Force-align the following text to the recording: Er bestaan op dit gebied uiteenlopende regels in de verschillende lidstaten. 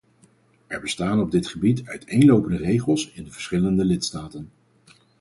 Er 0.67 0.79
bestaan 0.81 1.19
op 1.19 1.31
dit 1.31 1.47
gebied 1.47 1.85
uiteenlopende 1.87 2.57
regels 2.57 3.11
in 3.11 3.23
de 3.23 3.31
verschillende 3.31 3.85
lidstaten. 3.85 4.51